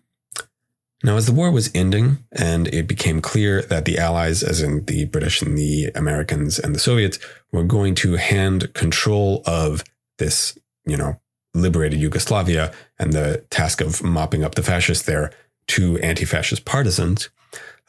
Now, 1.04 1.18
as 1.18 1.26
the 1.26 1.34
war 1.34 1.52
was 1.52 1.70
ending 1.76 2.20
and 2.32 2.70
it 2.70 2.88
became 2.88 3.20
clear 3.20 3.62
that 3.64 3.84
the 3.84 3.98
Allies, 3.98 4.42
as 4.42 4.62
in 4.62 4.86
the 4.86 5.04
British 5.04 5.42
and 5.42 5.58
the 5.58 5.92
Americans 5.96 6.60
and 6.60 6.74
the 6.74 6.80
Soviets, 6.80 7.20
were 7.52 7.66
going 7.66 7.94
to 7.96 8.14
hand 8.16 8.74
control 8.74 9.44
of 9.46 9.84
this, 10.18 10.58
you 10.86 10.96
know, 10.96 11.20
liberated 11.54 12.00
Yugoslavia 12.00 12.74
and 13.00 13.14
the 13.14 13.46
task 13.50 13.82
of 13.82 14.04
mopping 14.04 14.44
up 14.44 14.56
the 14.56 14.64
fascists 14.64 15.06
there 15.06 15.32
to 15.68 15.98
anti 16.00 16.26
fascist 16.26 16.66
partisans, 16.66 17.30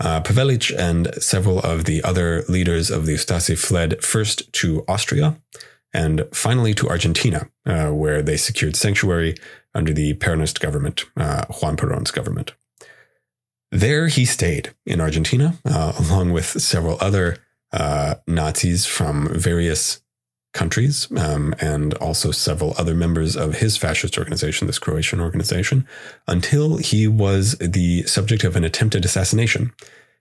uh, 0.00 0.21
Pavelic 0.21 0.76
and 0.76 1.12
several 1.23 1.61
of 1.61 1.85
the 1.85 2.02
other 2.02 2.44
leaders 2.49 2.90
of 2.90 3.06
the 3.06 3.14
Ustaše 3.14 3.56
fled 3.59 4.02
first 4.02 4.52
to 4.54 4.85
Austria 4.88 5.37
and 5.92 6.26
finally 6.33 6.75
to 6.75 6.88
Argentina, 6.88 7.49
uh, 7.66 7.90
where 7.90 8.21
they 8.21 8.37
secured 8.37 8.75
sanctuary 8.75 9.37
under 9.75 9.92
the 9.92 10.14
Peronist 10.14 10.61
government, 10.61 11.04
uh, 11.16 11.44
Juan 11.47 11.76
Perón's 11.76 12.11
government. 12.11 12.54
There 13.71 14.09
he 14.09 14.25
stayed 14.25 14.75
in 14.85 15.00
Argentina, 15.00 15.59
uh, 15.64 15.92
along 15.99 16.33
with 16.33 16.61
several 16.62 16.99
other 17.00 17.38
uh, 17.73 18.16
Nazis 18.26 18.87
from 18.87 19.28
various 19.33 20.00
countries 20.54 21.08
um, 21.18 21.54
and 21.61 21.92
also 21.94 22.30
several 22.30 22.75
other 22.78 22.94
members 22.94 23.37
of 23.37 23.56
his 23.56 23.76
fascist 23.76 24.16
organization, 24.16 24.66
this 24.66 24.78
Croatian 24.78 25.20
organization, 25.20 25.87
until 26.26 26.78
he 26.78 27.06
was 27.06 27.56
the 27.58 28.04
subject 28.04 28.44
of 28.44 28.56
an 28.56 28.64
attempted 28.64 29.04
assassination 29.04 29.73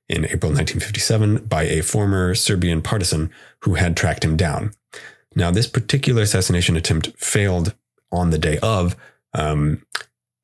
in 0.10 0.26
April 0.26 0.52
1957 0.52 1.46
by 1.46 1.64
a 1.64 1.82
former 1.82 2.36
Serbian 2.36 2.82
partisan 2.82 3.32
who 3.60 3.76
had 3.76 3.96
tracked 3.96 4.26
him 4.26 4.36
down. 4.36 4.74
Now, 5.36 5.52
this 5.52 5.68
particular 5.68 6.24
assassination 6.24 6.76
attempt 6.76 7.14
failed 7.18 7.74
on 8.12 8.32
the 8.32 8.38
day 8.38 8.60
of. 8.62 8.96
Um, 9.34 9.86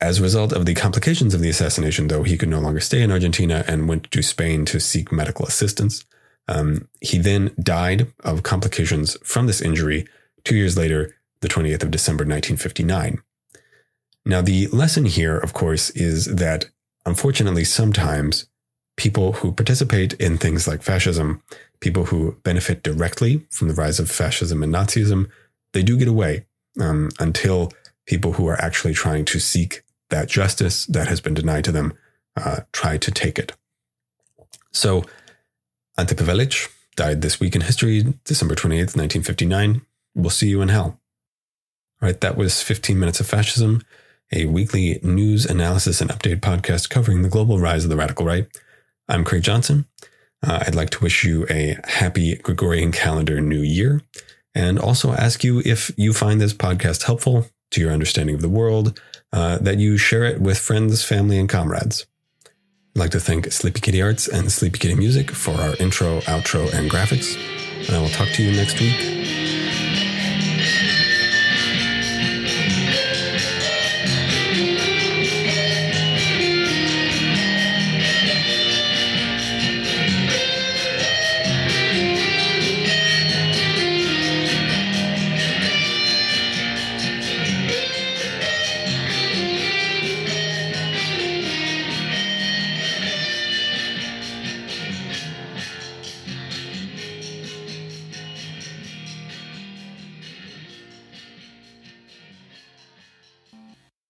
as 0.01 0.19
a 0.19 0.23
result 0.23 0.53
of 0.53 0.65
the 0.65 0.73
complications 0.75 1.33
of 1.33 1.41
the 1.41 1.49
assassination, 1.49 2.07
though, 2.07 2.23
he 2.23 2.37
could 2.37 2.47
no 2.47 2.59
longer 2.59 2.79
stay 2.79 3.01
in 3.01 3.11
Argentina 3.11 3.65
and 3.67 3.89
went 3.89 4.09
to 4.11 4.23
Spain 4.23 4.63
to 4.65 4.79
seek 4.79 5.11
medical 5.11 5.45
assistance. 5.45 6.05
Um, 6.49 6.87
he 6.99 7.19
then 7.19 7.51
died 7.61 8.11
of 8.21 8.41
complications 8.43 9.15
from 9.23 9.45
this 9.45 9.61
injury 9.61 10.07
two 10.43 10.55
years 10.55 10.75
later, 10.75 11.15
the 11.41 11.47
28th 11.47 11.83
of 11.83 11.91
December, 11.91 12.23
1959. 12.23 13.21
Now, 14.25 14.41
the 14.41 14.67
lesson 14.67 15.05
here, 15.05 15.37
of 15.37 15.53
course, 15.53 15.91
is 15.91 16.25
that 16.25 16.65
unfortunately, 17.05 17.63
sometimes 17.63 18.47
people 18.97 19.33
who 19.33 19.51
participate 19.51 20.13
in 20.13 20.37
things 20.37 20.67
like 20.67 20.81
fascism, 20.81 21.41
people 21.81 22.05
who 22.05 22.33
benefit 22.43 22.83
directly 22.83 23.45
from 23.51 23.67
the 23.67 23.75
rise 23.75 23.99
of 23.99 24.09
fascism 24.09 24.63
and 24.63 24.73
Nazism, 24.73 25.29
they 25.73 25.83
do 25.83 25.97
get 25.97 26.07
away 26.07 26.47
um, 26.81 27.09
until 27.19 27.71
people 28.07 28.33
who 28.33 28.47
are 28.47 28.59
actually 28.59 28.93
trying 28.93 29.23
to 29.23 29.39
seek 29.39 29.83
that 30.09 30.27
justice 30.27 30.87
that 30.87 31.07
has 31.07 31.21
been 31.21 31.35
denied 31.35 31.63
to 31.63 31.71
them 31.71 31.93
uh, 32.35 32.61
try 32.73 32.97
to 32.97 33.11
take 33.11 33.37
it. 33.37 33.53
So, 34.71 35.05
Ante 35.99 36.15
Pavelic 36.15 36.69
died 36.95 37.21
this 37.21 37.41
week 37.41 37.55
in 37.55 37.61
history, 37.61 38.13
December 38.23 38.55
28th, 38.55 38.95
1959. 38.95 39.81
We'll 40.15 40.29
see 40.29 40.47
you 40.47 40.61
in 40.61 40.69
hell. 40.69 40.97
All 42.01 42.07
right, 42.07 42.21
that 42.21 42.37
was 42.37 42.63
15 42.63 42.97
Minutes 42.97 43.19
of 43.19 43.27
Fascism, 43.27 43.83
a 44.31 44.45
weekly 44.45 45.01
news 45.03 45.45
analysis 45.45 45.99
and 45.99 46.09
update 46.09 46.39
podcast 46.39 46.89
covering 46.89 47.21
the 47.21 47.27
global 47.27 47.59
rise 47.59 47.83
of 47.83 47.89
the 47.89 47.97
radical 47.97 48.25
right. 48.25 48.47
I'm 49.09 49.25
Craig 49.25 49.43
Johnson. 49.43 49.87
Uh, 50.41 50.63
I'd 50.65 50.73
like 50.73 50.89
to 50.91 51.03
wish 51.03 51.25
you 51.25 51.45
a 51.49 51.75
happy 51.83 52.37
Gregorian 52.37 52.93
calendar 52.93 53.41
new 53.41 53.59
year 53.59 54.01
and 54.55 54.79
also 54.79 55.11
ask 55.11 55.43
you 55.43 55.61
if 55.65 55.91
you 55.97 56.13
find 56.13 56.39
this 56.39 56.53
podcast 56.53 57.03
helpful 57.03 57.47
to 57.71 57.81
your 57.81 57.91
understanding 57.91 58.35
of 58.35 58.41
the 58.41 58.47
world, 58.47 58.97
uh, 59.33 59.57
that 59.57 59.79
you 59.79 59.97
share 59.97 60.23
it 60.23 60.39
with 60.39 60.59
friends, 60.59 61.03
family, 61.03 61.37
and 61.37 61.49
comrades. 61.49 62.05
I'd 62.95 62.99
like 62.99 63.11
to 63.11 63.19
thank 63.19 63.51
Sleepy 63.51 63.81
Kitty 63.81 64.01
Arts 64.01 64.27
and 64.27 64.51
Sleepy 64.51 64.79
Kitty 64.79 64.95
Music 64.95 65.29
for 65.31 65.51
our 65.51 65.75
intro, 65.77 66.19
outro, 66.21 66.73
and 66.73 66.89
graphics. 66.89 67.37
And 67.87 67.95
I 67.95 68.01
will 68.01 68.09
talk 68.09 68.29
to 68.29 68.43
you 68.43 68.51
next 68.55 68.79
week. 68.79 69.48